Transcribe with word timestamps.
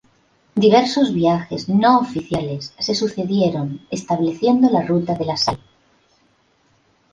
Diversos 0.63 1.13
viajes 1.13 1.69
no 1.69 1.99
oficiales 1.99 2.73
se 2.79 2.95
sucedieron 2.95 3.85
estableciendo 3.91 4.67
la 4.71 4.81
ruta 4.81 5.13
de 5.13 5.25
la 5.25 5.37
sal. 5.37 5.59